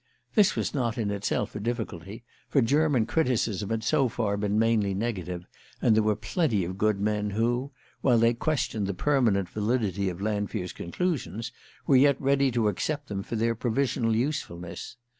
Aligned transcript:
This 0.33 0.55
was 0.55 0.73
not 0.73 0.97
in 0.97 1.11
itself 1.11 1.55
a 1.55 1.59
difficulty, 1.59 2.23
for 2.49 2.59
German 2.59 3.05
criticism 3.05 3.69
had 3.69 3.83
so 3.83 4.09
far 4.09 4.35
been 4.35 4.57
mainly 4.57 4.95
negative, 4.95 5.45
and 5.79 5.95
there 5.95 6.01
were 6.01 6.15
plenty 6.15 6.65
of 6.65 6.79
good 6.79 6.99
men 6.99 7.29
who, 7.29 7.71
while 8.01 8.17
they 8.17 8.33
questioned 8.33 8.87
the 8.87 8.95
permanent 8.95 9.47
validity 9.47 10.09
of 10.09 10.19
Lanfear's 10.19 10.73
conclusions, 10.73 11.51
were 11.85 11.97
yet 11.97 12.19
ready 12.19 12.49
to 12.49 12.67
accept 12.67 13.09
them 13.09 13.21
for 13.21 13.35
their 13.35 13.53
provisional 13.53 14.15
usefulness. 14.15 14.97